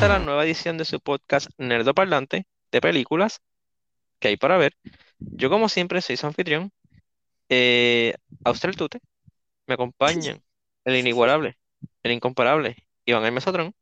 [0.00, 3.42] Esta la nueva edición de su podcast Nerdo Parlante de películas
[4.18, 4.74] que hay para ver.
[5.18, 6.72] Yo, como siempre, soy su anfitrión.
[7.50, 9.00] Eh, Austral Tute.
[9.66, 10.42] Me acompañan
[10.86, 11.58] el inigualable,
[12.02, 13.74] el incomparable, Iván el Mesotrón.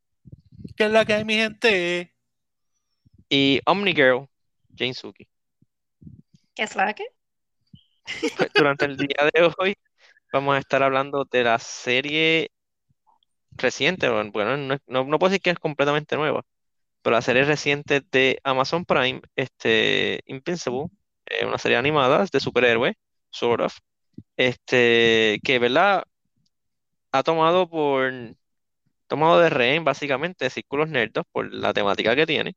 [0.76, 2.12] ¿Qué es la que hay, mi gente?
[3.28, 4.26] Y Omnigirl,
[4.76, 5.28] Jane Suki.
[6.52, 7.04] ¿Qué es la que?
[8.36, 9.76] Pues, durante el día de hoy
[10.32, 12.50] vamos a estar hablando de la serie
[13.58, 16.44] reciente, bueno, no, no, puedo decir que es completamente nueva,
[17.02, 20.86] pero la serie reciente de Amazon Prime, este, Invincible,
[21.26, 22.96] eh, una serie animada de superhéroes,
[23.30, 23.78] sort of,
[24.36, 26.04] este, que, ¿verdad?
[27.12, 28.12] Ha tomado por,
[29.06, 32.56] tomado de rehén, básicamente, círculos nerdos por la temática que tiene.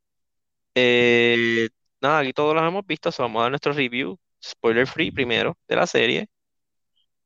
[0.75, 1.69] Eh,
[2.01, 5.75] nada, aquí todos los hemos visto, vamos a dar nuestro review, spoiler free primero, de
[5.75, 6.29] la serie,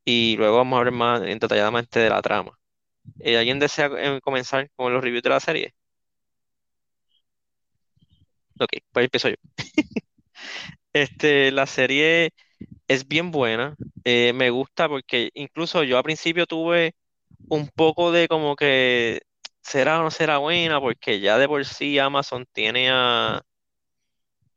[0.05, 2.57] y luego vamos a hablar más detalladamente de la trama.
[3.19, 5.73] Eh, ¿alguien desea eh, comenzar con los reviews de la serie?
[8.59, 9.35] Ok, pues empiezo yo.
[10.93, 12.31] Este, la serie
[12.87, 13.75] es bien buena.
[14.05, 16.95] Eh, me gusta porque incluso yo al principio tuve
[17.49, 19.21] un poco de como que
[19.63, 23.41] será o no será buena, porque ya de por sí Amazon tiene a,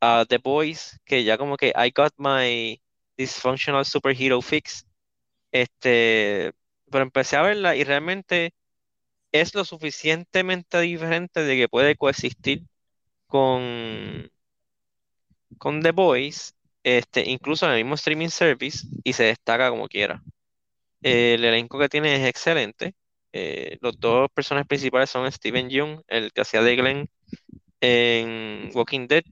[0.01, 2.81] a The Boys, que ya como que I got my
[3.17, 4.87] dysfunctional superhero fix.
[5.53, 6.53] Este,
[6.91, 8.55] pero empecé a verla y realmente
[9.33, 12.63] es lo suficientemente diferente de que puede coexistir
[13.27, 14.31] con,
[15.59, 20.23] con The Voice, este, incluso en el mismo streaming service, y se destaca como quiera.
[21.03, 22.95] el elenco que tiene es excelente.
[23.33, 27.11] Eh, los dos personajes principales son Steven Yeun, el que hacía de Glenn
[27.81, 29.25] en Walking Dead,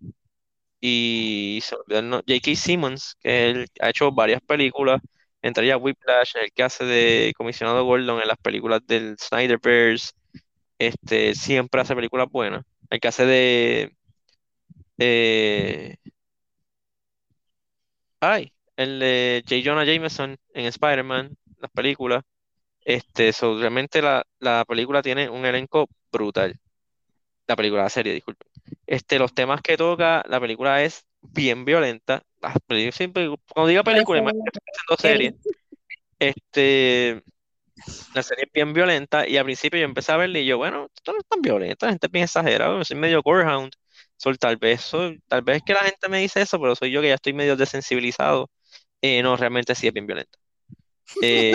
[0.80, 2.54] y J.K.
[2.56, 5.00] Simmons, que él ha hecho varias películas
[5.46, 10.12] entre ellas Whiplash, el que hace de comisionado Gordon en las películas del Snyderverse,
[10.78, 12.64] este, siempre hace películas buenas.
[12.90, 13.96] El que hace de...
[14.98, 15.96] Eh,
[18.20, 19.62] ay, el de J.
[19.64, 22.24] Jonah Jameson en Spider-Man, las películas.
[22.84, 26.58] Este, realmente la, la, película tiene un elenco brutal.
[27.46, 28.48] La película, la serie, disculpen.
[28.86, 32.22] Este, los temas que toca, la película es bien violenta.
[32.42, 35.34] Ah, cuando diga película, haciendo serie.
[36.18, 37.22] Este,
[38.14, 40.88] la serie es bien violenta y al principio yo empecé a verla y yo, bueno,
[40.94, 43.72] esto no es tan violenta, la gente es bien exagerada, soy medio gorehound.
[44.18, 47.02] Soy, tal vez soy, tal vez que la gente me dice eso, pero soy yo
[47.02, 48.50] que ya estoy medio desensibilizado.
[49.02, 50.38] Eh, no, realmente sí es bien violenta.
[51.22, 51.54] Eh,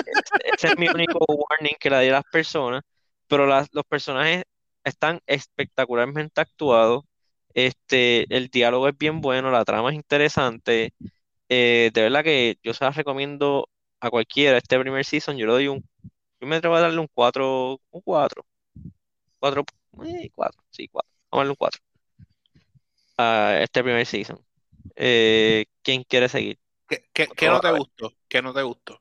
[0.54, 2.84] ese es mi único warning que le doy a las personas,
[3.28, 4.44] pero las, los personajes
[4.84, 7.04] están espectacularmente actuados.
[7.54, 10.94] Este, el diálogo es bien bueno, la trama es interesante.
[11.50, 13.68] Eh, de verdad que yo se las recomiendo
[14.00, 15.38] a cualquiera este primer season.
[15.38, 15.84] Yo le doy un.
[16.40, 17.80] Yo me atrevo a darle un 4.
[17.92, 18.46] Un 4.
[19.40, 19.66] 4.
[20.34, 20.64] 4.
[20.72, 21.10] Sí, 4.
[21.30, 21.82] Vamos a darle un 4.
[23.18, 24.40] A este primer season.
[24.96, 26.58] Eh, ¿Quién quiere seguir?
[26.88, 28.14] ¿Qué, qué, qué no te gustó?
[28.28, 29.00] ¿Qué no te gustó?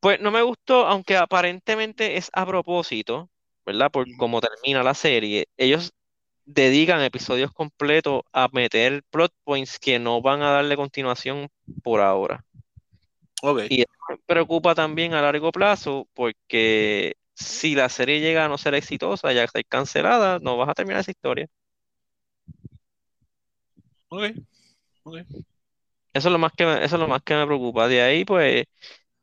[0.00, 3.28] Pues no me gustó, aunque aparentemente es a propósito,
[3.66, 3.90] ¿verdad?
[3.90, 5.46] Por cómo termina la serie.
[5.56, 5.92] Ellos
[6.52, 11.48] dedican episodios completos a meter plot points que no van a darle continuación
[11.82, 12.44] por ahora.
[13.68, 18.58] Y eso me preocupa también a largo plazo porque si la serie llega a no
[18.58, 21.46] ser exitosa, ya está cancelada, no vas a terminar esa historia.
[24.08, 24.24] Ok,
[26.12, 27.88] Eso es lo más que me, eso es lo más que me preocupa.
[27.88, 28.64] De ahí, pues,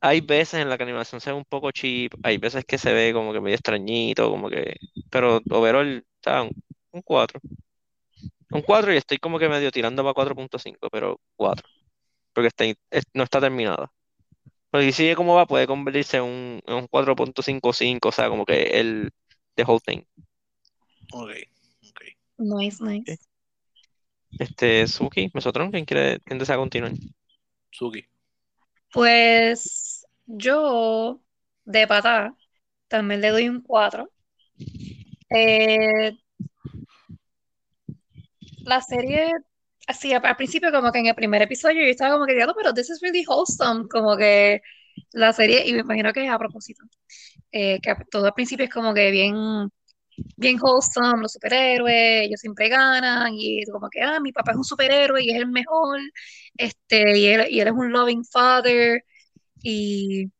[0.01, 2.77] hay veces en la que la animación se ve un poco cheap, hay veces que
[2.77, 4.77] se ve como que medio extrañito, como que,
[5.09, 6.47] pero overall, está
[6.97, 7.39] un, un 4.
[8.51, 11.67] Un 4 y estoy como que medio tirando para 4.5, pero 4.
[12.33, 12.65] Porque está,
[13.13, 13.91] no está terminada.
[14.71, 18.45] Pero si sigue como va, puede convertirse en un, en un 4.55, o sea, como
[18.45, 19.11] que el
[19.55, 20.01] the whole thing.
[21.13, 21.31] Ok,
[21.89, 22.01] ok.
[22.37, 23.17] Nice, nice.
[24.39, 25.69] Este, Suki, ¿nosotros?
[25.71, 26.93] ¿quién quiere, quién desea continuar?
[27.71, 28.05] Suki.
[28.91, 31.21] Pues yo,
[31.65, 32.35] de pata,
[32.87, 34.11] también le doy un 4.
[35.29, 36.17] Eh,
[38.67, 39.31] la serie,
[39.87, 42.89] así al principio como que en el primer episodio yo estaba como que, pero this
[42.89, 44.61] is really wholesome, como que
[45.13, 46.83] la serie, y me imagino que es a propósito,
[47.51, 49.69] eh, que todo al principio es como que bien,
[50.37, 54.63] bien wholesome, los superhéroes, ellos siempre ganan, y como que, ah, mi papá es un
[54.65, 55.99] superhéroe y es el mejor,
[56.57, 59.03] este, y él, y él es un loving father,
[59.63, 60.31] y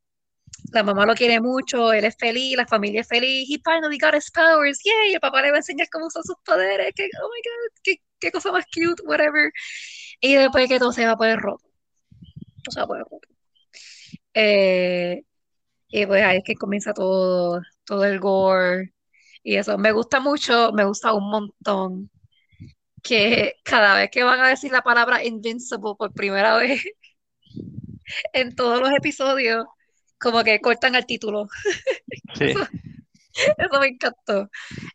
[0.72, 4.14] la mamá lo quiere mucho, él es feliz, la familia es feliz, he finally got
[4.16, 7.30] his powers, yay, el papá le va a enseñar cómo son sus poderes, que, oh
[7.30, 9.52] my god, qué, qué cosa más cute, whatever.
[10.22, 11.64] Y después que todo se va a poner roto.
[12.64, 13.28] Todo se va a poner.
[14.34, 15.24] Eh,
[15.90, 18.94] y pues ahí es que comienza todo, todo el gore.
[19.44, 22.12] Y eso me gusta mucho, me gusta un montón
[23.04, 26.84] que cada vez que van a decir la palabra Invincible por primera vez
[28.34, 29.66] en todos los episodios,
[30.20, 31.48] como que cortan el título.
[32.36, 32.46] Sí.
[33.38, 34.50] Eso, eso me encantó.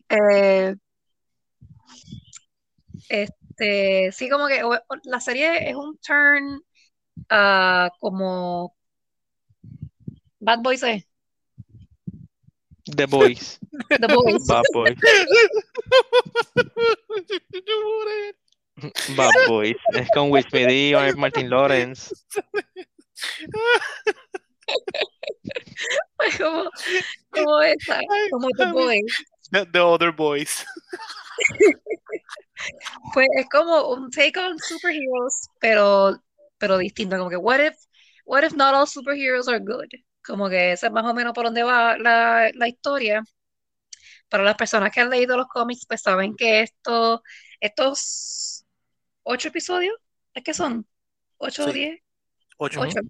[0.08, 0.74] Eh,
[3.08, 4.64] este, sí, como que
[5.04, 6.60] la serie es un turn
[7.30, 8.74] ah, como
[10.40, 11.06] Bad Boys es,
[12.86, 13.60] The Boys.
[13.90, 14.46] The Boys.
[14.46, 14.96] Bad Boys.
[19.16, 19.76] Bad Boys.
[19.94, 22.14] Es con Will Smith y Martin Lawrence.
[26.38, 26.70] como,
[27.30, 28.00] como esa,
[28.30, 29.14] como The Boys.
[29.50, 30.64] The, the Other Boys.
[33.12, 36.22] Pues es como un take on superheroes, pero,
[36.58, 37.74] pero distinto, como que what if,
[38.24, 39.88] what if not all superheroes are good?
[40.24, 43.22] Como que ese es más o menos por donde va la, la historia.
[44.28, 47.22] Para las personas que han leído los cómics, pues saben que esto,
[47.60, 48.64] estos
[49.24, 49.96] ocho episodios,
[50.34, 50.86] ¿es que son?
[51.38, 51.72] ¿Ocho o Sí.
[51.72, 52.00] diez?
[52.58, 52.80] Ocho.
[52.80, 53.00] Ocho.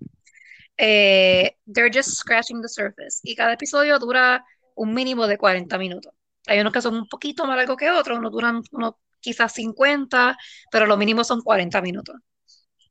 [0.85, 3.21] Eh, they're just scratching the surface.
[3.23, 4.45] Y cada episodio dura
[4.75, 6.13] un mínimo de 40 minutos.
[6.49, 10.37] Hay unos que son un poquito más largos que otros, unos duran unos quizás 50,
[10.73, 12.17] pero lo mínimo son 40 minutos.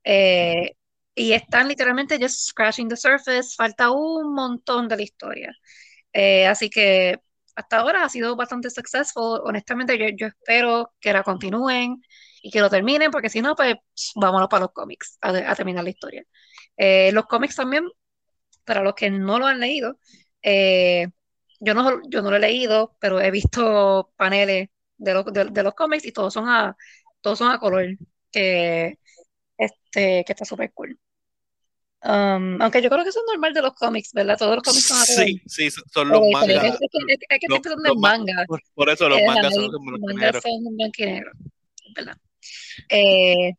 [0.05, 0.71] Eh,
[1.15, 5.53] y están literalmente just scratching the surface, falta un montón de la historia.
[6.13, 7.19] Eh, así que
[7.55, 9.41] hasta ahora ha sido bastante successful.
[9.43, 12.01] Honestamente, yo, espero que la continúen
[12.41, 13.75] y que lo terminen, porque si no, pues
[14.15, 16.25] vámonos para los cómics a, a terminar la historia.
[16.83, 17.85] Eh, los cómics también,
[18.65, 19.99] para los que no lo han leído,
[20.43, 21.07] eh,
[21.59, 25.63] yo, no, yo no lo he leído, pero he visto paneles de, los de, de
[25.63, 26.75] los cómics y todos son a,
[27.21, 27.85] todos son a color,
[28.31, 28.97] que,
[29.57, 30.99] este, que está súper cool.
[32.03, 34.35] Um, aunque yo creo que eso es normal de los cómics, ¿verdad?
[34.37, 35.25] Todos los cómics son a color.
[35.25, 36.65] Sí, sí, son los Eh, mangas.
[36.65, 38.45] es, es que, es, que los- estoy pensando los en ma- manga.
[38.47, 41.31] Por, por eso los Eh, mangas son los mangas son en blanco y negro,
[41.95, 42.17] ¿verdad?
[42.89, 43.53] Eh,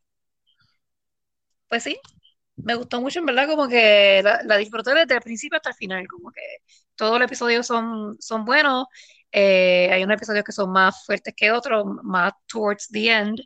[1.69, 1.99] pues sí,
[2.57, 5.77] me gustó mucho, en verdad, como que la, la disfruté desde el principio hasta el
[5.77, 6.41] final, como que
[6.97, 8.87] todos los episodios son, son buenos,
[9.33, 13.41] eh, hay unos episodios que son más fuertes que otros, más towards the end,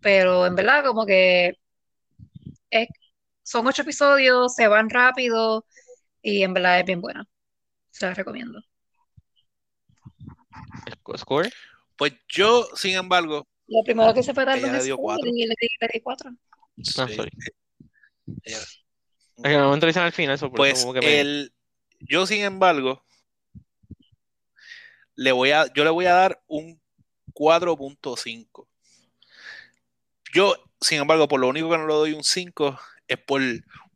[0.00, 1.54] pero en verdad como que
[2.70, 2.88] es-
[3.42, 5.66] son ocho episodios, se van rápido
[6.22, 7.26] y en verdad es bien buena,
[7.90, 8.60] se la recomiendo.
[10.86, 11.50] Sc- ¿Score?
[11.96, 16.30] Pues yo, sin embargo, Lo primero que se fue dar le di, cuatro.
[16.30, 17.30] Ah, sí, sorry.
[18.52, 18.78] Es
[19.42, 21.52] que dicen al final, eso pues como que me- el,
[22.00, 23.04] yo, sin embargo,
[25.14, 26.80] le voy a, yo le voy a dar un
[27.32, 28.68] 4.5.
[30.32, 32.78] Yo, sin embargo, por lo único que no le doy un 5
[33.08, 33.40] es por,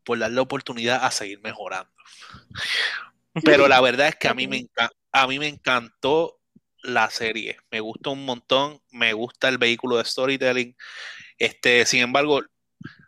[0.03, 1.91] por darle oportunidad a seguir mejorando.
[3.43, 6.39] Pero la verdad es que a mí me, enca- a mí me encantó
[6.83, 7.57] la serie.
[7.69, 8.81] Me gustó un montón.
[8.91, 10.75] Me gusta el vehículo de storytelling.
[11.37, 12.41] Este, sin embargo,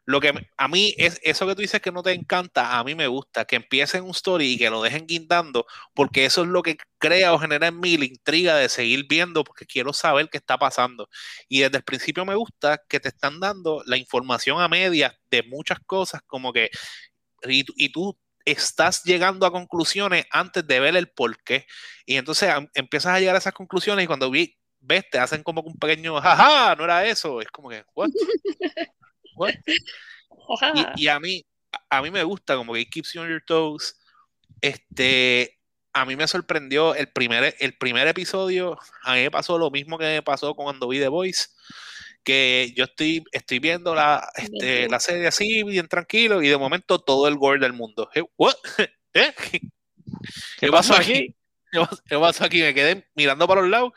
[0.06, 2.94] lo que a mí es eso que tú dices que no te encanta, a mí
[2.96, 6.62] me gusta que empiecen un story y que lo dejen guindando, porque eso es lo
[6.62, 10.38] que crea o genera en mí la intriga de seguir viendo, porque quiero saber qué
[10.38, 11.10] está pasando.
[11.48, 15.44] Y desde el principio me gusta que te están dando la información a medias de
[15.44, 16.70] muchas cosas, como que,
[17.48, 21.66] y, y tú estás llegando a conclusiones antes de ver el por qué.
[22.06, 25.44] Y entonces am- empiezas a llegar a esas conclusiones y cuando vi, ves, te hacen
[25.44, 27.42] como un pequeño, jaja, no era eso.
[27.42, 28.10] Es como que, what?
[29.36, 29.54] What?
[30.98, 31.46] Y, y a mí,
[31.90, 33.98] a mí me gusta como que it keeps you on your toes.
[34.62, 35.60] Este,
[35.94, 38.78] a mí me sorprendió el primer, el primer episodio.
[39.04, 41.48] A mí me pasó lo mismo que me pasó cuando vi The Voice.
[42.24, 47.00] Que yo estoy, estoy viendo la, este, la serie así, bien tranquilo, y de momento
[47.00, 48.10] todo el gore del mundo.
[48.16, 48.56] Eh, what?
[49.14, 49.34] ¿Eh?
[50.60, 51.36] ¿Qué pasó aquí?
[51.72, 52.62] ¿Qué pasó- qué pasó aquí?
[52.62, 53.92] Me quedé mirando para los lados.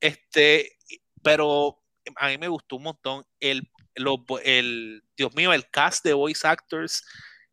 [0.00, 0.76] Este,
[1.22, 1.82] pero
[2.16, 3.24] a mí me gustó un montón.
[3.40, 7.04] El, los el, Dios mío, el cast de voice actors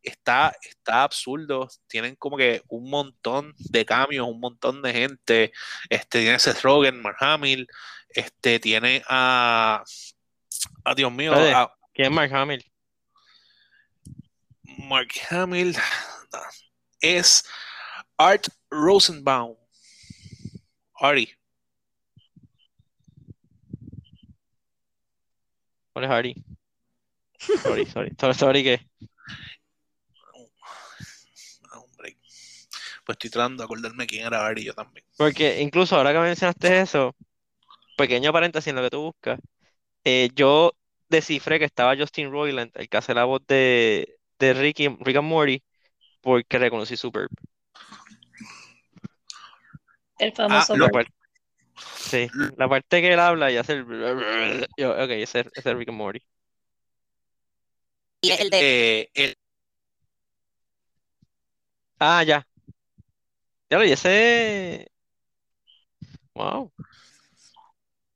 [0.02, 1.68] está, está absurdo.
[1.86, 5.52] Tienen como que un montón de cambios, un montón de gente.
[5.88, 7.66] Este, tiene Seth Rogen, Mark Hamill,
[8.08, 9.84] este, tiene a,
[10.84, 12.64] a Dios mío, a ¿Quién es Mark Hamill?
[14.78, 15.76] Mark Hamill
[17.00, 17.44] es
[18.16, 19.56] Art Rosenbaum.
[20.94, 21.39] Artie.
[26.00, 26.34] ¿Cuál es Hardy?
[27.62, 28.34] Sorry, sorry.
[28.34, 28.80] Sorry, que
[31.72, 32.16] Ah, hombre.
[33.04, 35.04] Pues estoy tratando de acordarme quién era Artie yo también.
[35.18, 37.14] Porque incluso ahora que mencionaste eso,
[37.96, 39.38] pequeño paréntesis en lo que tú buscas,
[40.04, 40.72] eh, yo
[41.10, 45.28] descifré que estaba Justin Roiland, el que hace la voz de, de Ricky, Rick and
[45.28, 45.62] Morty,
[46.22, 47.28] porque reconocí Superb.
[50.18, 51.08] El famoso Ah, lo- Bert.
[51.96, 54.66] Sí, la parte que él habla y hace el...
[54.76, 56.20] Yo, ok, ese, ese es Rick and Morty.
[58.22, 59.36] Y el de Eh, el-
[61.98, 62.46] Ah, ya.
[63.70, 64.90] Ya y ese...
[66.34, 66.72] Wow.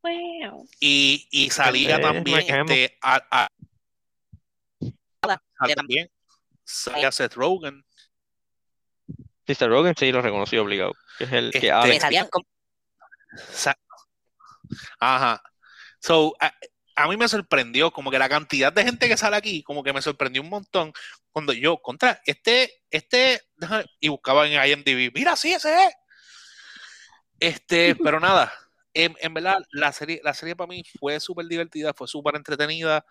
[0.03, 0.69] Wow.
[0.81, 3.49] y, y salía también este, a- a-
[5.59, 6.11] salía también
[6.65, 7.85] salía Seth Rogen.
[9.47, 9.69] Mr.
[9.69, 10.93] Rogan sí lo reconocí obligado.
[11.19, 12.01] Que es el que Este, que habla.
[12.01, 12.47] salían como-
[15.01, 15.43] Ajá.
[16.01, 16.53] So, a,
[16.97, 19.93] a mí me sorprendió como que la cantidad de gente que sale aquí, como que
[19.93, 20.93] me sorprendió un montón
[21.31, 23.41] cuando yo, contra, este, este,
[24.01, 25.95] y buscaba en IMDb, mira, sí, ese es.
[27.41, 28.53] Este, pero nada,
[28.93, 33.05] en, en verdad, la serie, la serie para mí fue súper divertida, fue súper entretenida,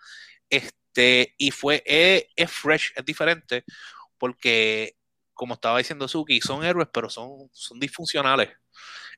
[0.48, 3.64] este, y fue, es, es fresh, es diferente,
[4.18, 4.96] porque,
[5.34, 8.50] como estaba diciendo Suki, son héroes, pero son, son disfuncionales.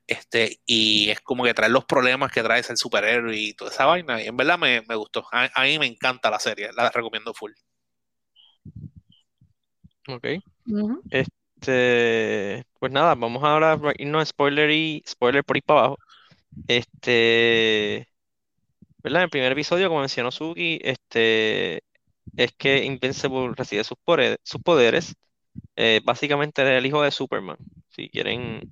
[0.07, 3.85] Este, y es como que trae los problemas que trae ser superhéroe y toda esa
[3.85, 4.21] vaina.
[4.23, 5.25] Y en verdad me, me gustó.
[5.31, 7.51] A, a mí me encanta la serie, la recomiendo full.
[10.07, 10.25] Ok.
[11.09, 15.97] Este, pues nada, vamos ahora a irnos a spoiler y spoiler por ahí para abajo.
[16.67, 18.07] Este,
[19.03, 19.21] ¿verdad?
[19.21, 21.83] En el primer episodio, como mencionó Suki, este,
[22.37, 25.15] es que Invincible recibe sus poderes, sus poderes.
[25.75, 27.57] Eh, básicamente es el hijo de Superman,
[27.89, 28.69] si quieren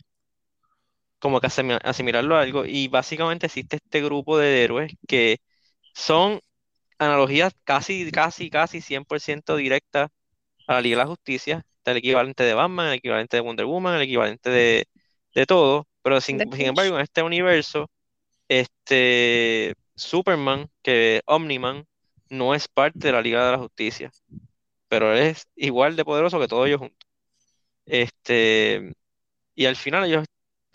[1.26, 2.66] como que asimi- asimilarlo a algo.
[2.68, 5.40] Y básicamente existe este grupo de héroes que
[5.94, 6.40] son
[7.00, 10.10] analogías casi, casi, casi 100% directas
[10.68, 11.66] a la Liga de la Justicia.
[11.80, 14.86] Está el equivalente de Batman, el equivalente de Wonder Woman, el equivalente de,
[15.36, 15.88] de todo.
[16.04, 17.90] Pero sin, sin embargo, en este universo,
[18.50, 21.86] este Superman, que Omni-Man,
[22.30, 24.12] no es parte de la Liga de la Justicia.
[24.90, 26.98] Pero él es igual de poderoso que todos ellos juntos.
[27.86, 28.94] Este,
[29.56, 30.26] y al final ellos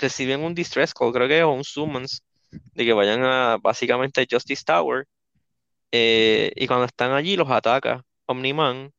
[0.01, 4.27] reciben un distress call, creo que es, o un summons, de que vayan a básicamente
[4.31, 5.07] Justice Tower.
[5.93, 8.93] eh, y cuando están allí los ataca Omni-Man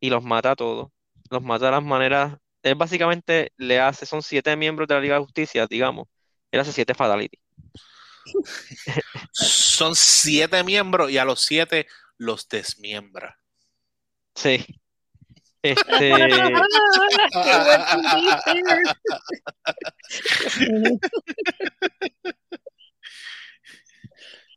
[0.00, 0.88] y los mata a todos.
[1.30, 2.36] Los mata de las maneras.
[2.62, 6.08] Él básicamente le hace, son siete miembros de la Liga de Justicia, digamos.
[6.50, 7.38] Él hace siete fatality.
[9.32, 11.86] Son siete miembros y a los siete
[12.18, 13.38] los desmiembra.
[14.34, 14.64] Sí.
[15.62, 16.12] Este,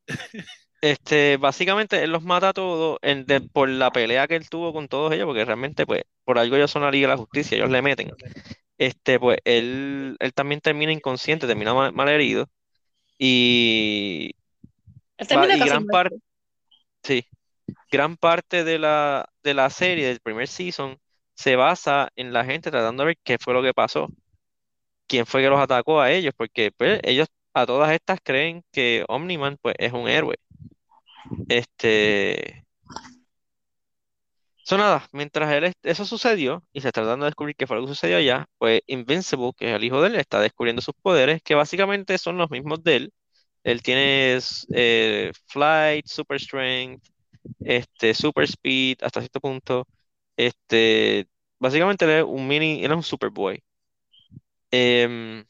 [0.82, 4.74] este, básicamente él los mata a todos en- de- por la pelea que él tuvo
[4.74, 7.58] con todos ellos, porque realmente, pues, por algo ellos son la Liga de la Justicia,
[7.58, 8.12] ellos le meten.
[8.78, 12.50] Este, pues, él, él también termina inconsciente, termina mal, mal herido.
[13.18, 14.32] Y,
[15.18, 16.18] Él va- termina y gran parte,
[17.04, 17.26] sí,
[17.96, 21.00] gran parte de la, de la serie, del primer season,
[21.36, 24.10] se basa en la gente tratando de ver qué fue lo que pasó,
[25.08, 29.06] quién fue que los atacó a ellos, porque pues, ellos a todas estas creen que
[29.08, 30.36] Omni-Man pues, es un héroe.
[31.50, 32.66] Este,
[34.64, 37.84] So nada, mientras él eso sucedió y se está tratando de descubrir qué fue lo
[37.84, 41.42] que sucedió allá, pues Invincible, que es el hijo de él, está descubriendo sus poderes,
[41.44, 43.14] que básicamente son los mismos de él.
[43.64, 44.40] Él tiene
[44.74, 47.04] eh, Flight, Super Strength,
[47.64, 49.88] este, Super Speed, hasta cierto punto.
[50.38, 51.28] Este,
[51.60, 53.64] básicamente es un mini, es un Superboy.
[54.72, 55.46] Em,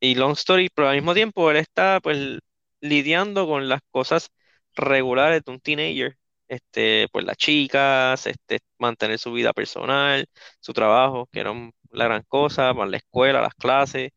[0.00, 2.38] y long story, pero al mismo tiempo él está pues
[2.80, 4.30] lidiando con las cosas
[4.74, 6.16] regulares de un teenager.
[6.48, 10.26] Este, pues las chicas, este, mantener su vida personal,
[10.60, 11.52] su trabajo, que era
[11.90, 14.10] la gran cosa, más la escuela, las clases.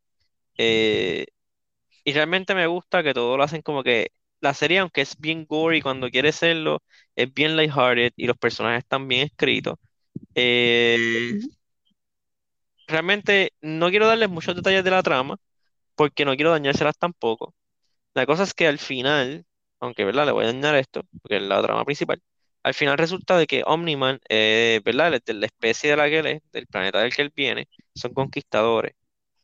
[0.58, 1.28] eh,
[2.04, 4.12] y realmente me gusta que todo lo hacen como que
[4.42, 6.82] la serie, aunque es bien gory cuando quiere serlo,
[7.16, 9.76] es bien lighthearted y los personajes están bien escritos.
[10.36, 11.40] Eh,
[12.88, 15.38] realmente no quiero darles muchos detalles de la trama
[15.96, 17.56] porque no quiero dañárselas tampoco.
[18.14, 19.46] La cosa es que al final,
[19.80, 22.22] aunque verdad, le voy a dañar esto, porque es la trama principal,
[22.64, 24.94] al final resulta de que Omni-Man, eh, de
[25.34, 28.94] la especie de la que él es, del planeta del que él viene, son conquistadores.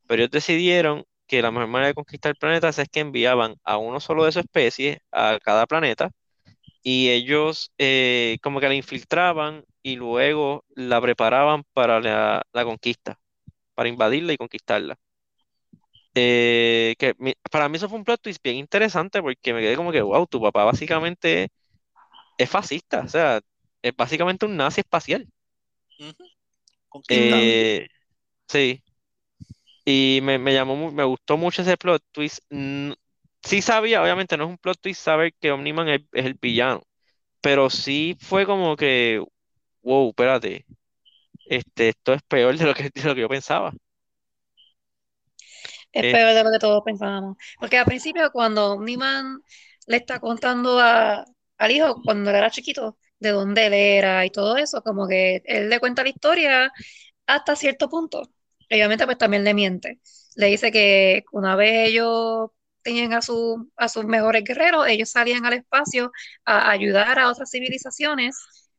[0.08, 4.00] Pero ellos decidieron que la mejor manera de conquistar planetas es que enviaban a uno
[4.00, 6.12] solo de su especie a cada planeta
[6.84, 13.20] y ellos eh, como que la infiltraban y luego la preparaban para la, la conquista,
[13.76, 14.98] para invadirla y conquistarla.
[16.18, 19.76] Eh, que mi- para mí eso fue un plot twist bien interesante porque me quedé
[19.76, 21.50] como que, wow, tu papá básicamente
[22.38, 23.42] es fascista, o sea,
[23.84, 25.28] es básicamente un nazi espacial.
[26.00, 26.32] Ujú.
[26.90, 27.50] Conquistado.
[27.50, 27.88] Eh,
[28.50, 28.84] sí.
[29.86, 32.40] Y me, me llamó, me gustó mucho ese plot twist.
[33.44, 36.82] Sí sabía, obviamente no es un plot twist saber que Omniman es, es el villano,
[37.42, 39.24] pero sí fue como que,
[39.84, 40.66] wow, espérate,
[41.46, 43.74] este, esto es peor de lo que, de lo que yo pensaba.
[45.92, 46.10] Es Eh.
[46.10, 47.38] peor de lo que todos pensábamos.
[47.60, 49.40] Porque al principio, cuando Omniman
[49.88, 51.26] le está contando a,
[51.58, 55.42] al hijo, cuando él era chiquito, de dónde él era y todo eso, como que
[55.46, 56.72] él le cuenta la historia
[57.28, 58.24] hasta cierto punto.
[58.70, 60.00] Y obviamente, pues también le miente.
[60.36, 62.50] Le dice que una vez ellos
[62.82, 66.12] tenían a, su, a sus mejores guerreros, ellos salían al espacio
[66.46, 68.38] a ayudar a otras civilizaciones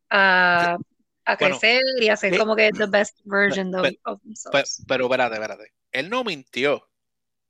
[0.09, 0.77] a,
[1.25, 4.83] a Bueno, crecer y a ser como que the best version of, pe- of themselves.
[4.87, 5.73] pero espérate, espérate.
[5.91, 6.87] Él no mintió.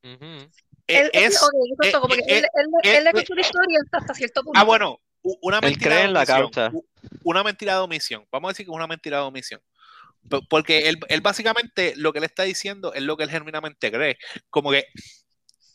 [0.04, 0.26] Ujú.
[0.26, 0.50] E-
[0.88, 4.14] Él, él- es, ok, exacto, como que él, él- él le contó la historia hasta,
[4.14, 4.60] cierto punto.
[4.60, 5.00] ah, bueno,
[5.42, 6.72] una Él mentira cree de en la causa.
[7.24, 8.26] Una mentira de omisión.
[8.32, 9.62] Vamos a decir que es una mentira de omisión.
[10.50, 14.18] Porque él, él básicamente lo que le está diciendo es lo que él genuinamente cree.
[14.50, 14.86] Como que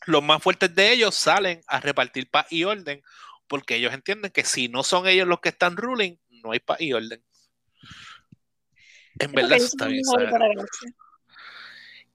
[0.05, 3.01] los más fuertes de ellos salen a repartir paz y orden
[3.47, 6.81] porque ellos entienden que si no son ellos los que están ruling, no hay paz
[6.81, 7.23] y orden.
[9.19, 10.01] En porque verdad está bien.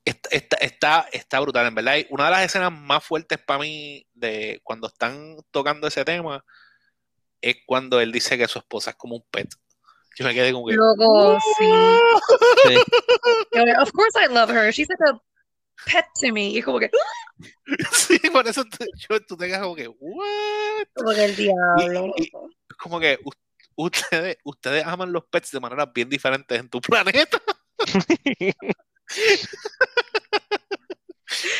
[0.04, 1.96] Está, está, está, está brutal, en verdad.
[1.98, 6.44] Y Una de las escenas más fuertes para mí de cuando están tocando ese tema
[7.40, 9.48] es cuando él dice que su esposa es como un pet.
[10.18, 10.74] Yo me quedé como que.
[10.74, 11.66] Luego, sí.
[13.80, 14.72] Of course I love her.
[14.72, 15.20] She's like a
[15.86, 16.50] pet to me.
[16.50, 16.90] Y como que,
[17.92, 20.86] Sí, por eso tú, yo- tú te quedas como que, ¿what?
[20.94, 22.12] como que el diablo.
[22.16, 22.30] Y-.
[22.78, 23.18] Como que
[23.76, 27.40] ustedes, ustedes aman los pets de maneras bien diferentes en tu planeta.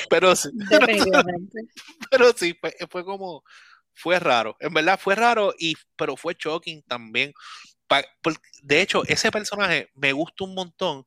[0.09, 1.59] Pero sí, Definitivamente.
[2.11, 3.45] pero sí, fue, fue como,
[3.93, 7.33] fue raro, en verdad fue raro, y, pero fue shocking también.
[8.63, 11.05] De hecho, ese personaje me gusta un montón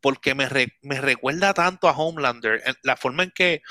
[0.00, 3.62] porque me, re- me recuerda tanto a Homelander, la forma en que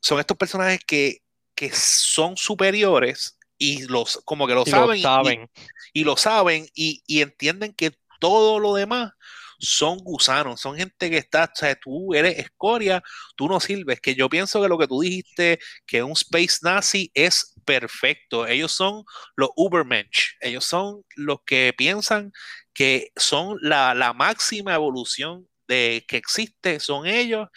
[0.00, 1.18] son estos personajes que,
[1.54, 5.50] que son superiores y los como que lo Y saben, lo y- saben.
[5.92, 9.12] y lo saben y, y entienden que todo lo demás
[9.58, 13.02] son gusanos, son gente que está, o sea, tú eres escoria,
[13.36, 17.10] tú no sirves, que yo pienso que lo que tú dijiste, que un space nazi
[17.14, 19.04] es perfecto, ellos son
[19.36, 22.32] los Ubermensch, ellos son los que piensan
[22.74, 27.48] que son la, la máxima evolución de que existe, son ellos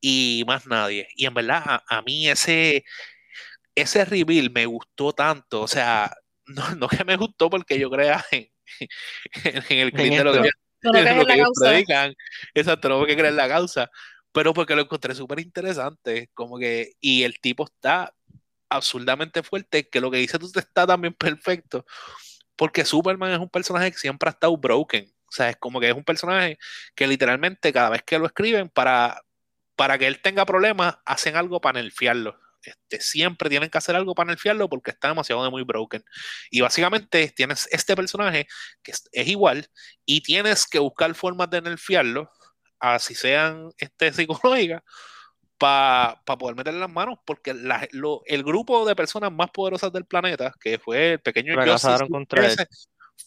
[0.00, 2.84] y más nadie, y en verdad a, a mí ese,
[3.76, 6.10] ese reveal me gustó tanto, o sea,
[6.46, 8.48] no, no que me gustó porque yo crea en,
[9.44, 10.50] en el clip de lo que,
[10.82, 11.70] No, lo que la ellos causa.
[11.70, 12.14] predican.
[12.54, 13.88] Exacto, no porque creer la causa,
[14.32, 18.12] pero porque lo encontré súper interesante, como que, y el tipo está
[18.70, 21.84] absurdamente fuerte, que lo que dice tú está también perfecto,
[22.56, 25.88] porque Superman es un personaje que siempre ha estado broken, o sea, es como que
[25.88, 26.58] es un personaje
[26.94, 29.22] que literalmente cada vez que lo escriben para,
[29.76, 32.38] para que él tenga problemas, hacen algo para nerfearlo.
[32.62, 36.04] Este, siempre tienen que hacer algo para nerfearlo porque está demasiado de muy broken.
[36.50, 38.46] Y básicamente tienes este personaje
[38.82, 39.68] que es, igual
[40.04, 42.30] y tienes que buscar formas de nerfearlo,
[42.80, 44.82] así sean este, psicológicas,
[45.60, 50.06] para poder meterle las manos, porque la- lo- el grupo de personas más poderosas del
[50.06, 52.52] planeta, que fue el pequeño Fracasaron Justice contra él.
[52.52, 52.66] ese,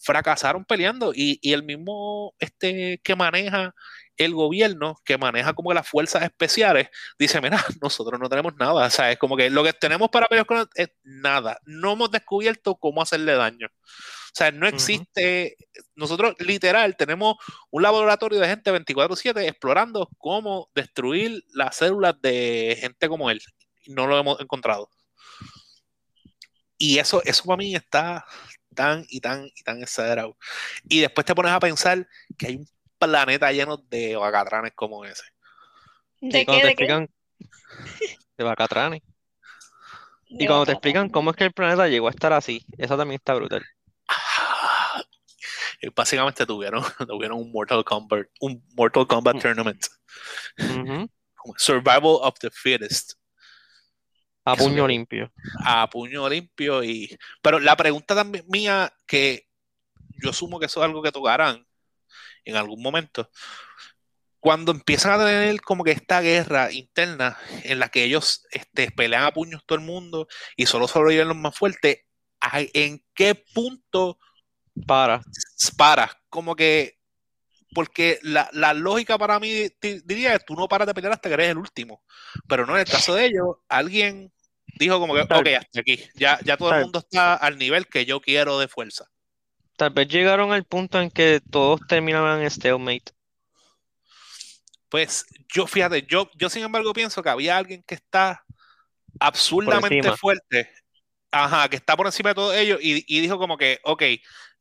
[0.02, 3.76] fracasaron peleando y, y el mismo este que maneja
[4.18, 8.90] el gobierno, que maneja como las fuerzas especiales, dice, mira, nosotros no tenemos nada, o
[8.90, 10.46] sea, es como que lo que tenemos para pelear
[10.76, 13.68] es nada, no hemos descubierto cómo hacerle daño.
[13.68, 15.58] O sea, no existe,
[15.94, 17.36] nosotros literal tenemos
[17.70, 23.40] un laboratorio de gente 24/7 explorando cómo destruir las células de gente como él.
[23.86, 24.90] No lo hemos encontrado.
[26.80, 28.26] Y eso, eso para mí está
[28.74, 30.36] tan y tan y tan exagerado.
[30.90, 32.68] Y después te pones a pensar que hay un
[33.06, 35.24] planeta lleno de vacatranes como ese.
[36.22, 36.62] Y ¿De cuando qué?
[36.62, 36.84] te ¿De qué?
[36.84, 37.10] explican
[38.38, 39.02] de Bacatranes.
[40.30, 42.98] De Y cuando te explican cómo es que el planeta llegó a estar así, eso
[42.98, 43.64] también está brutal.
[44.08, 45.04] Ah,
[45.82, 49.40] y básicamente tuvieron, tuvieron un Mortal Kombat, un Mortal Kombat Mm.
[49.40, 49.86] Tournament.
[51.58, 53.14] Survival of the Fittest.
[54.46, 55.32] A Eso puño me- limpio.
[55.66, 59.48] a puño limpio y pero la pregunta también mía que
[60.22, 61.66] yo asumo que eso es algo que tocarán
[62.46, 63.30] en algún momento
[64.40, 69.24] cuando empiezan a tener como que esta guerra interna en la que ellos este, pelean
[69.24, 70.28] a puños todo el mundo
[70.58, 72.00] y solo sobreviven los más fuertes
[72.52, 74.20] en qué punto
[74.86, 75.22] Para.
[75.78, 77.00] paras como que
[77.74, 79.50] porque la, la lógica para mí
[79.82, 82.04] di- diría que tú no paras de pelear hasta que eres el último.
[82.48, 84.32] Pero no en el caso de ellos, alguien
[84.78, 86.04] dijo como que, ok, hasta aquí.
[86.16, 89.06] Ya, ya todo el mundo está al nivel que yo quiero de fuerza.
[89.78, 93.12] Tal vez llegaron al punto en que todos terminaban en stalemate.
[94.90, 98.44] Pues yo, fíjate, yo, yo sin embargo pienso que había alguien que está
[99.20, 100.70] absurdamente fuerte,
[101.32, 104.04] ajá, que está por encima de todos ellos y, y dijo como que, ok,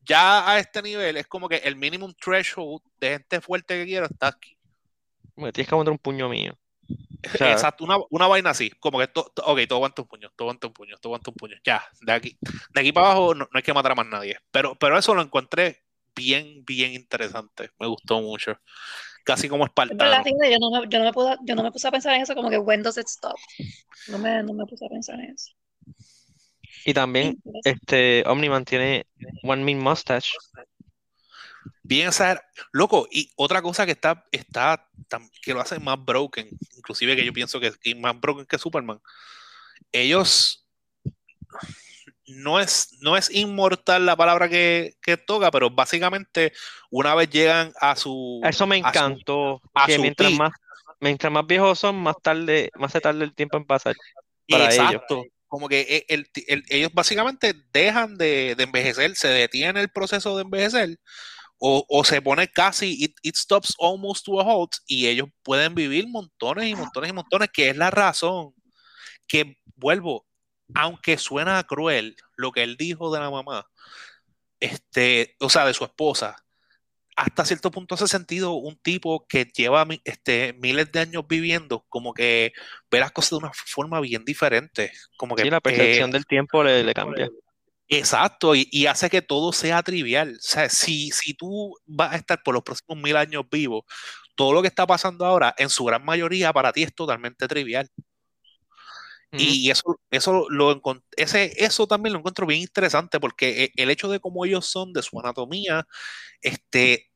[0.01, 4.07] ya a este nivel es como que el minimum threshold de gente fuerte que quiero
[4.07, 4.57] está aquí.
[5.37, 6.59] Me tienes que montar un puño mío.
[7.35, 10.09] O sea, Exacto, una, una vaina así, como que to- to- ok, todo aguanta un
[10.09, 11.57] puño, todo aguanta un puño, todo aguanta un puño.
[11.65, 12.39] Ya, de aquí,
[12.75, 14.37] de aquí para abajo no, no hay que matar a más nadie.
[14.51, 17.71] Pero, pero eso lo encontré bien, bien interesante.
[17.79, 18.57] Me gustó mucho.
[19.25, 20.25] Casi como espartano.
[20.25, 22.35] yo no me, yo no me pude, yo no me puse a pensar en eso
[22.35, 23.37] como que when does it stop.
[24.09, 25.53] No me, no me puse a pensar en eso.
[26.85, 29.07] y también este Omniman tiene
[29.45, 30.33] One Mean Mustache.
[31.83, 32.11] Bien.
[32.73, 34.89] Loco, y otra cosa que está, está
[35.43, 39.01] que lo hace más broken, inclusive que yo pienso que es más broken que Superman.
[39.91, 40.67] Ellos
[42.27, 46.53] no es, no es inmortal la palabra que, que toca, pero básicamente
[46.91, 50.39] una vez llegan a su Eso me a su- encantó, a que su mientras peak.
[50.39, 50.53] más,
[51.01, 53.95] mientras más viejos son, más tarde, más se tarda el tiempo en pasar
[54.49, 54.77] para ellos.
[54.87, 55.25] Exacto.
[55.49, 60.35] Como que e- el- el- ellos básicamente dejan de, de envejecer, se detiene el proceso
[60.37, 60.97] de envejecer,
[61.65, 65.77] o, o se pone casi, it, it stops almost to a halt, y ellos pueden
[65.77, 68.53] vivir montones y montones y montones, que es la razón
[69.29, 70.27] que, vuelvo,
[70.75, 73.65] aunque suena cruel lo que él dijo de la mamá,
[74.59, 76.37] este, o sea, de su esposa,
[77.15, 82.13] hasta cierto punto hace sentido un tipo que lleva este, miles de años viviendo, como
[82.13, 82.55] que
[82.91, 84.91] ve las cosas de una forma bien diferente.
[85.17, 87.31] Como que Sí, la eh, percepción del tiempo le, le cambia.
[87.89, 90.37] Exacto, y, y hace que todo sea trivial.
[90.37, 93.85] O sea, si, si tú vas a estar por los próximos mil años vivo,
[94.35, 97.91] todo lo que está pasando ahora, en su gran mayoría, para ti es totalmente trivial.
[99.35, 100.81] Y eso, eso, lo
[101.17, 104.93] ese, eso también lo encuentro bien interesante porque e- el hecho de cómo ellos son,
[104.93, 105.87] de su anatomía,
[106.43, 107.11] este,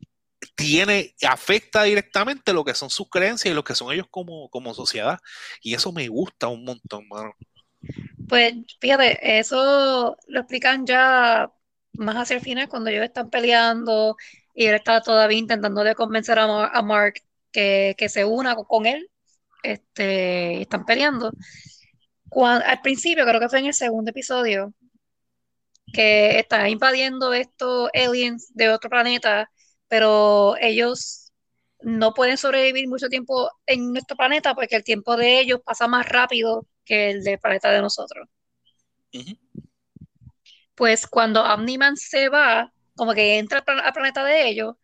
[0.57, 4.75] tiene, afecta directamente lo que son sus creencias y lo que son ellos como, como
[4.75, 5.19] sociedad.
[5.63, 7.33] Y eso me gusta un montón, mano.
[8.29, 11.53] Pues fíjate, eso lo explican ya
[11.93, 14.17] más hacia el final cuando ellos están peleando
[14.55, 17.15] y él está todavía intentando de convencer a, Mar- a Mark
[17.53, 19.11] que, que se una con, él.
[19.63, 21.33] Este, están peleando.
[22.71, 24.73] Al principio, creo que fue en el segundo episodio,
[25.93, 29.51] que están invadiendo estos aliens de otro planeta,
[29.89, 31.33] pero ellos
[31.81, 36.09] no pueden sobrevivir mucho tiempo en nuestro planeta porque el tiempo de ellos pasa más
[36.09, 38.29] rápido que el del planeta de nosotros.
[40.75, 44.75] Pues cuando Omniman se va, como que entra al, plan- al planeta de ellos,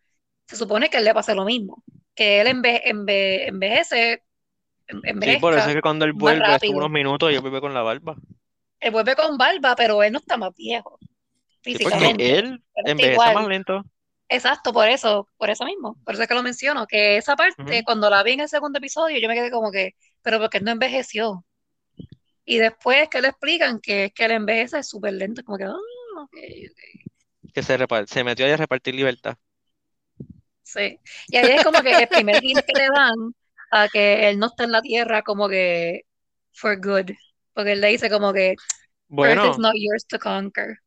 [0.46, 1.84] se supone que él le pasa lo mismo,
[2.14, 4.24] que él enve- enve- envejece,
[4.88, 6.78] en- Sí, por eso es que cuando él vuelve, estuvo rápido.
[6.78, 8.16] unos minutos y él vuelve con la barba.
[8.80, 10.98] él vuelve con barba, pero él no está más viejo
[11.64, 12.24] Sí, físicamente.
[12.24, 13.34] porque él envejece igual.
[13.34, 13.82] más lento.
[14.28, 17.84] Exacto, por eso, por eso mismo, por eso es que lo menciono, que esa parte,
[17.84, 20.64] cuando la vi en el segundo episodio, yo me quedé como que, pero porque él
[20.64, 21.44] no envejeció.
[22.44, 25.64] Y después que le explican que es que él envejece es súper lento, como que,
[25.64, 25.76] ah,
[27.54, 29.36] que se, se metió ahí a repartir libertad.
[30.62, 31.00] sí.
[31.28, 33.34] Y ahí es como que el primer hint que le dan
[33.70, 36.02] a que él no está en la Tierra como que
[36.52, 37.10] for good,
[37.54, 38.60] porque él le dice como que
[39.22, 40.78] Earth Bueno, is not yours to conquer.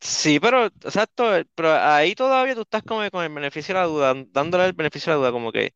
[0.00, 4.14] sí, pero exacto, pero ahí todavía tú estás como con el beneficio de la duda,
[4.30, 5.74] dándole el beneficio de la duda, como que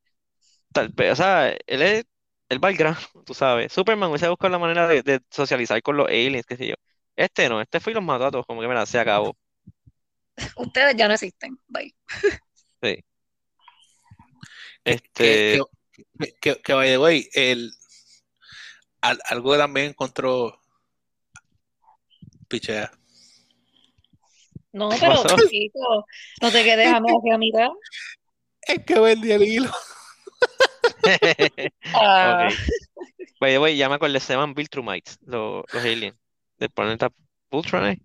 [0.73, 2.07] tal vez, o sea, él es,
[2.53, 3.73] él va al grano, tú sabes.
[3.73, 6.75] Superman hubiese buscado la manera de, de socializar con los aliens, qué sé yo.
[7.17, 9.37] Este no, este fue y los mató a todos, como que mira, se acabó.
[10.57, 11.95] Ustedes ya no existen, bye.
[12.83, 13.05] Sí.
[14.85, 15.61] Este,
[15.93, 17.73] que, que, que, que, by the way, el,
[19.01, 20.61] al- algo que también encontró
[22.49, 22.91] pichea.
[24.73, 26.07] No, ¿Qué pero chico,
[26.41, 27.69] no te quedes a media mitad.
[28.63, 29.71] Es que vendí el hilo.
[31.95, 32.55] Ah, ok.
[33.41, 36.17] By the way, ya me acordé, se llaman Viltrumites, los, los aliens
[36.59, 37.11] del planeta
[37.51, 38.01] Voltron, ¿eh?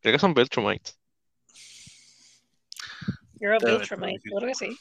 [0.00, 0.98] Creo que son Viltrumites.
[3.40, 4.32] you're a Debe Viltrumite, ser.
[4.38, 4.78] creo que sí.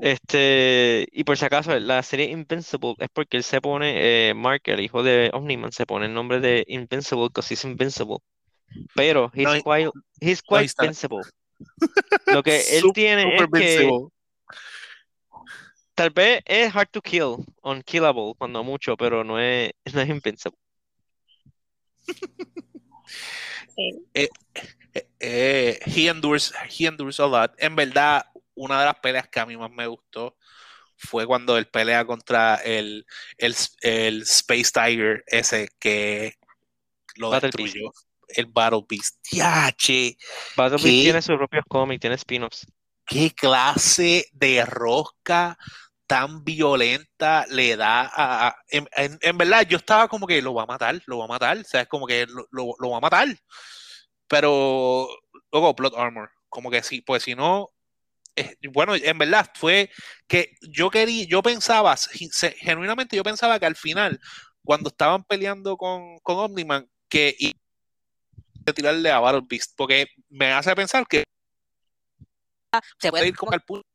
[0.00, 4.62] Este, y por si acaso, la serie Invincible es porque él se pone, eh, Mark,
[4.64, 8.18] el hijo de Omniman, se pone el nombre de Invincible because he's invincible.
[8.94, 10.84] Pero he's No, quite, he's no, quite not.
[10.84, 11.22] invincible.
[12.26, 13.90] Lo que él tiene es que
[15.94, 20.58] tal vez es hard to kill, unkillable, cuando mucho, pero no es, no es invincible.
[23.76, 24.06] Sí.
[24.14, 24.28] Eh,
[25.18, 27.52] eh, he endures, he endures a lot.
[27.58, 30.36] En verdad, una de las peleas que a mí más me gustó
[30.96, 33.04] fue cuando él pelea contra el,
[33.36, 36.34] el, el Space Tiger ese que
[37.16, 37.92] lo Battle destruyó.
[38.36, 39.16] El Battle Beast.
[39.30, 40.16] ¡Yache!
[40.56, 40.76] Battle.
[40.76, 42.66] Beast tiene sus propios cómics, tiene spin-offs.
[43.06, 45.58] ¿Qué clase de rosca
[46.06, 48.48] tan violenta le da a...
[48.48, 51.24] a- en, en- en verdad, yo estaba como que lo va a matar, lo va
[51.26, 51.58] a matar.
[51.58, 53.28] O sea, es como que lo, lo- lo va a matar.
[54.28, 55.08] Pero
[55.52, 56.30] luego Blood Armor.
[56.48, 57.70] Como que sí, pues si no,
[58.72, 59.90] bueno, en verdad fue
[60.26, 64.20] que yo quería, yo pensaba, ge- genuinamente yo pensaba que al final,
[64.62, 67.36] cuando estaban peleando con, con Omniman, que
[68.72, 71.24] tirarle a Battle Beast, porque me hace pensar que
[72.98, 73.86] Se puede ir como al punto.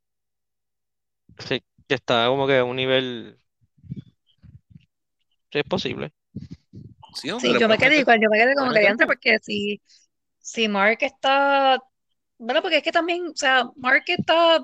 [1.40, 3.40] Sí, que está como que a un nivel.
[5.52, 6.14] Sí, es posible.
[7.38, 9.82] Sí, yo me quedé igual, yo me quedé como que con- porque si,
[10.40, 11.80] si Mark está,
[12.38, 14.60] bueno, porque es que también, o sea, Mark está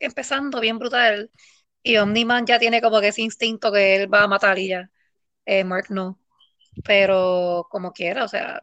[0.00, 1.30] empezando bien brutal
[1.82, 4.90] y Omni-Man ya tiene como que ese instinto que él va a matar y ya.
[5.46, 6.20] Eh, Mark no,
[6.84, 8.62] pero como quiera, o sea,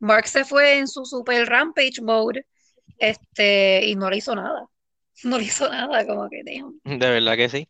[0.00, 2.46] Mark se fue en su super rampage mode,
[2.98, 4.66] este, y no le hizo nada.
[5.24, 6.80] No le hizo nada, como que, damn.
[6.84, 7.68] De verdad que sí.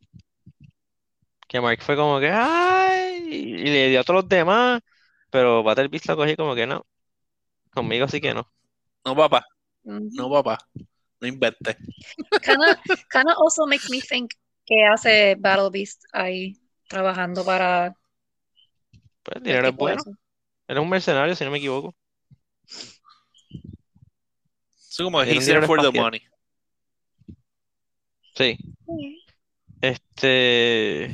[1.47, 3.29] Que Mark fue como que, ¡ay!
[3.31, 4.81] Y le dio a todos los demás.
[5.31, 6.87] Pero Battle Beast lo cogí como que no.
[7.73, 8.51] Conmigo sí que no.
[9.05, 9.45] No, papá,
[9.85, 10.09] Ujú.
[10.17, 10.59] no, papá,
[11.21, 11.77] no inventes.
[12.43, 12.79] Kinda,
[13.13, 14.33] kinda also makes me think
[14.67, 16.57] que hace Battle Beast ahí
[16.89, 17.95] trabajando para
[19.23, 20.03] Pues dinero es bueno.
[20.67, 21.95] Él es un mercenario, si no me equivoco.
[22.67, 23.01] Es
[24.99, 26.23] como Era he's here dinero for the money.
[28.37, 28.57] Sí.
[29.81, 31.11] Este.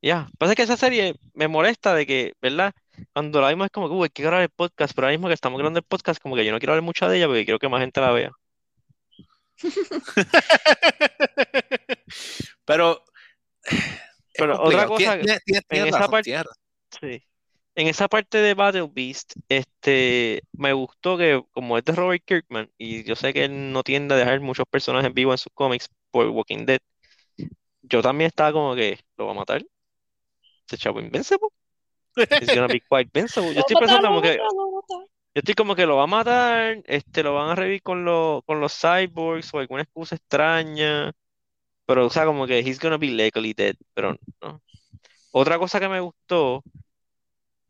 [0.00, 0.28] Ya.
[0.38, 2.72] Pasa que esa serie me molesta de que, ¿verdad?
[3.12, 4.94] Cuando la vimos es como que, uy, hay que grabar el podcast.
[4.94, 7.08] Pero ahora mismo que estamos grabando el podcast, como que yo no quiero hablar mucho
[7.08, 8.30] de ella porque quiero que más gente la vea.
[12.64, 13.02] Pero,
[14.34, 16.24] Pero otra cosa, Tienes, tienes- en tienes esa razón, parte.
[16.24, 16.62] tienes razón.
[17.00, 17.22] Sí.
[17.78, 22.70] En esa parte de Battle Beast, este, me gustó que como es de Robert Kirkman,
[22.78, 25.90] y yo sé que él no tiende a dejar muchos personajes vivos en sus cómics
[26.10, 26.80] por Walking Dead,
[27.82, 29.62] yo también estaba como que, ¿lo va a matar?
[30.66, 31.48] Ese chavo invincible.
[32.16, 33.50] He's gonna be quite invincible.
[33.50, 36.06] Yo Lo estoy pensando como que, lo lo yo estoy como que lo va a
[36.06, 41.12] matar, este, lo van a revivir con, los con los cyborgs o alguna excusa extraña,
[41.84, 44.62] pero o sea, como que he's gonna be legally dead, pero no.
[45.32, 46.64] Otra cosa que me gustó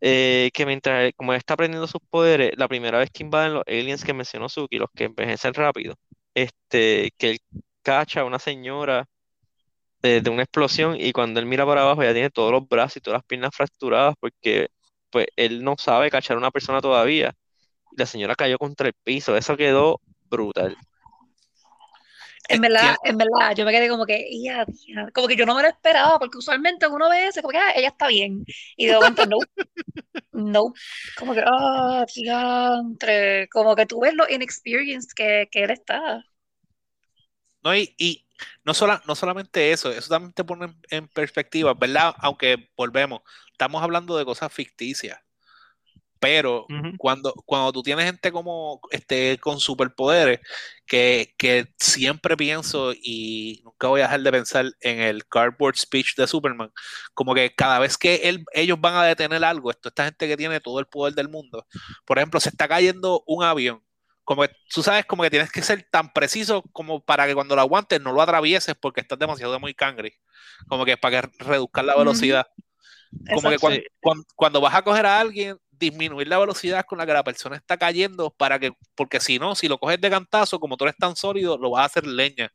[0.01, 3.65] eh, que mientras, como él está aprendiendo sus poderes, la primera vez que invaden los
[3.67, 5.95] aliens que mencionó Suki, los que envejecen rápido,
[6.35, 7.39] este, que él
[7.83, 9.07] cacha a una señora
[10.03, 12.99] de, de una explosión y cuando él mira para abajo ya tiene todos los brazos
[12.99, 14.69] y todas las piernas fracturadas porque
[15.11, 17.35] pues él no sabe cachar a una persona todavía.
[17.97, 20.77] La señora cayó contra el piso, eso quedó brutal.
[22.49, 25.47] En Eh, verdad, en verdad, yo me quedé como que, "Ya, ya", como que yo
[25.47, 28.45] no me lo esperaba, porque usualmente uno ve eso, como que, "Ah, ella está bien.
[28.77, 29.49] Y de momento, no,
[30.33, 30.73] no,
[31.15, 36.25] como que, ah, diantre, como que tú ves lo inexperienced que, que él está.
[37.63, 38.27] No, y, y
[38.65, 42.15] no, sola, no solamente eso, eso también te pone en, en perspectiva, ¿verdad?
[42.19, 45.21] Aunque volvemos, estamos hablando de cosas ficticias,
[46.19, 46.67] pero
[46.99, 50.41] cuando, cuando tú tienes gente como este con superpoderes,
[50.87, 56.15] que, que siempre pienso y nunca voy a dejar de pensar en el cardboard speech
[56.17, 56.71] de Superman,
[57.15, 60.37] como que cada vez que él, ellos van a detener algo, esto, esta gente que
[60.37, 61.67] tiene todo el poder del mundo,
[62.05, 63.83] por ejemplo, se está cayendo un avión,
[64.25, 67.55] como que tú sabes, como que tienes que ser tan preciso como para que cuando
[67.55, 70.19] lo aguantes no lo atravieses porque estás demasiado muy cangre,
[70.67, 72.47] como que para que reduzcar la velocidad.
[73.33, 73.59] Como que
[74.01, 77.57] cuando, cuando vas a coger a alguien, disminuir la velocidad con la que la persona
[77.57, 80.97] está cayendo para que, porque si no, si lo coges de cantazo, como tú eres
[80.97, 82.49] tan sólido, lo vas a hacer leña.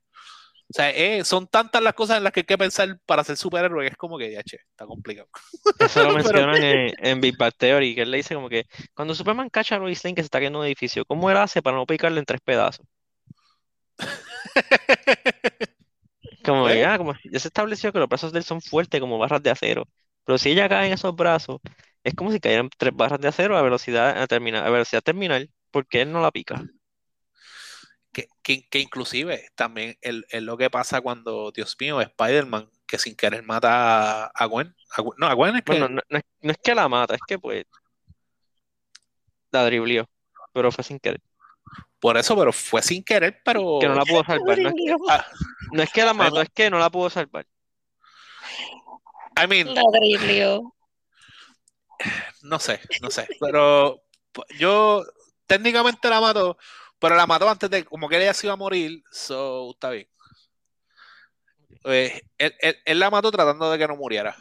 [0.69, 3.35] O sea, eh, son tantas las cosas en las que hay que pensar para ser
[3.35, 5.27] superhéroe que es como que ya, che, está complicado.
[5.79, 8.65] Eso lo Pero- mencionan en, en Big Bang Theory, que él le dice como que
[8.93, 11.37] cuando Superman cacha a Lois Lane que se está cayendo en un edificio, ¿cómo él
[11.37, 12.85] hace para no picarle en tres pedazos?
[16.43, 16.87] Como que, Pues.
[16.87, 19.43] ah, como si- ya se estableció que los brazos de él son fuertes como barras
[19.43, 19.87] de acero.
[20.25, 21.59] Pero si ella cae en esos brazos,
[22.03, 25.49] es como si cayeran tres barras de acero a velocidad, a terminal, a velocidad terminal,
[25.71, 26.63] porque él no la pica.
[28.11, 33.15] que, que, que inclusive también es lo que pasa cuando, Dios mío, Spider-Man, que sin
[33.15, 34.75] querer mata a, a Gwen.
[34.97, 35.71] A Gwen- no, a Gwen es que...
[35.71, 37.65] Bueno, no, no es, no es que la mata, es que pues
[39.51, 40.09] la driblió,
[40.53, 41.21] pero fue sin querer.
[41.99, 43.77] Por eso, pero fue sin querer, pero...
[43.79, 44.57] Que no la pudo salvar.
[44.59, 45.25] No es, Dios, Ah,
[45.71, 47.45] no es que la mató, es que no la pudo salvar.
[49.41, 50.73] I mean, la driblió.
[52.43, 53.27] No sé, no sé.
[53.39, 54.01] Pero
[54.59, 55.03] yo
[55.45, 56.57] técnicamente la mato,
[56.99, 60.07] pero la mató antes de, como que ella se iba a morir, so está bien.
[61.85, 64.35] Eh, él, él- él la mató tratando de que no muriera.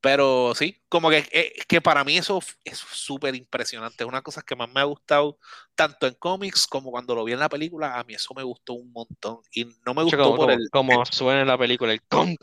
[0.00, 4.04] Pero sí, como que, eh, que para mí eso es súper impresionante.
[4.04, 5.38] Es una cosa que más me ha gustado,
[5.74, 7.98] tanto en cómics como cuando lo vi en la película.
[7.98, 9.40] A mí eso me gustó un montón.
[9.50, 12.40] Y no me gustó como, por como, el, como suena en la película, el conk.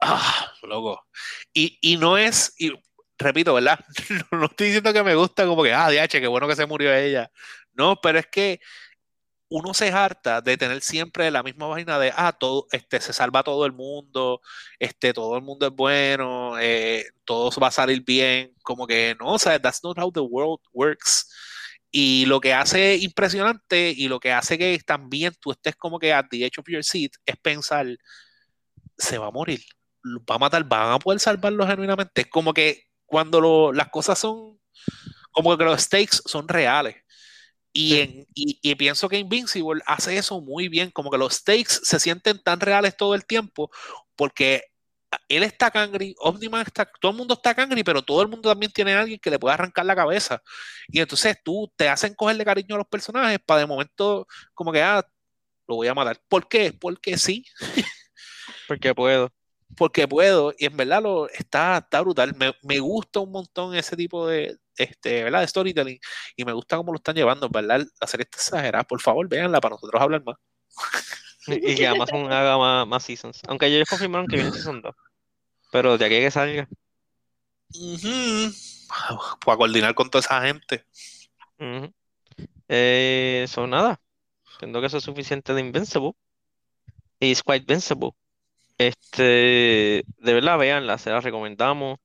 [0.00, 1.06] Ah, loco.
[1.52, 2.72] Y, y no es, y
[3.18, 3.78] repito, ¿verdad?
[4.32, 6.94] No, estoy diciendo que me gusta como que, ah, DH, qué bueno que se murió
[6.94, 7.30] ella.
[7.74, 8.60] No, pero es que
[9.50, 13.42] uno se harta de tener siempre la misma vaina de, ah, todo, este, se salva
[13.42, 14.40] todo el mundo,
[14.78, 19.34] este, todo el mundo es bueno, eh, todo va a salir bien, como que no,
[19.34, 21.28] o sea, that's not how the world works.
[21.90, 26.12] Y lo que hace impresionante y lo que hace que también tú estés como que
[26.12, 27.86] at the edge of your seat es pensar,
[28.98, 29.62] se va a morir,
[30.30, 32.22] va a matar, van a poder salvarlo genuinamente.
[32.22, 34.60] Es como que cuando las cosas son,
[35.32, 36.96] como que los stakes son reales.
[37.72, 42.00] Y, en, y, pienso que Invincible hace eso muy bien, como que los stakes se
[42.00, 43.70] sienten tan reales todo el tiempo,
[44.16, 44.64] porque
[45.28, 48.72] él está cangri, Omniman está, todo el mundo está cangri, pero todo el mundo también
[48.72, 50.42] tiene a alguien que le puede arrancar la cabeza.
[50.88, 54.82] Y entonces tú te hacen cogerle cariño a los personajes para de momento, como que,
[54.82, 55.06] ah,
[55.66, 56.20] lo voy a matar.
[56.28, 56.72] ¿Por qué?
[56.72, 57.44] Porque sí.
[58.68, 59.32] Porque puedo.
[59.78, 62.34] Porque puedo, y en verdad lo, está, está brutal.
[62.36, 65.40] Me, me gusta un montón ese tipo de, este, ¿verdad?
[65.40, 66.00] de storytelling
[66.36, 67.86] y me gusta cómo lo están llevando, ¿verdad?
[68.00, 68.84] La serie está exagerada.
[68.84, 70.36] Por favor, véanla para nosotros hablar más.
[71.46, 73.40] Y que Amazon haga más, más seasons.
[73.48, 74.94] Aunque ellos confirmaron que viene season 2.
[75.72, 76.68] Pero de aquí a que salga.
[79.44, 80.84] Para coordinar con toda esa gente.
[82.68, 84.00] eh, eso nada.
[84.54, 86.12] Entiendo que eso es suficiente de Invincible.
[87.20, 88.10] It's quite Invincible.
[88.78, 89.22] Este,
[90.18, 91.98] de verdad, véanla, se la recomendamos.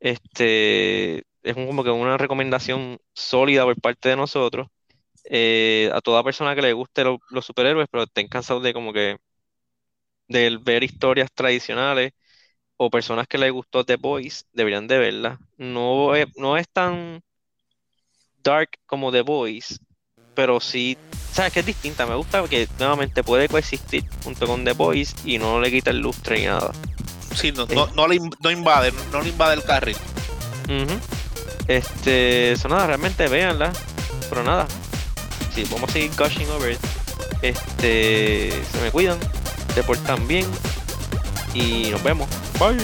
[0.00, 4.68] Este, es como que una recomendación sólida por parte de nosotros.
[5.24, 9.18] Eh, a toda persona que le guste los superhéroes, pero estén cansados de como que
[10.28, 12.12] de ver historias tradicionales
[12.78, 15.40] o personas que les gustó The Boys, deberían de verla.
[15.58, 17.22] No es, no es tan
[18.42, 19.78] dark como The Boys,
[20.36, 20.96] pero sí,
[21.32, 22.06] sabes que es distinta.
[22.06, 25.98] Me gusta porque nuevamente puede coexistir junto con The Boys y no le quita el
[25.98, 26.70] lustre ni nada.
[27.34, 28.16] Sí, no, no, le,
[28.52, 29.96] invade, no le invade el carril.
[31.66, 33.72] Este, eso nada, realmente véanla.
[34.28, 34.68] Pero nada,
[35.54, 36.78] si vamos a seguir gushing over it.
[37.42, 39.18] Este, se me cuidan,
[39.74, 40.46] se portan bien
[41.54, 42.28] y nos vemos.
[42.58, 42.76] Bye.